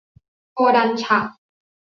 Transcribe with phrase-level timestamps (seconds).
[0.53, 1.19] โคดันฉะ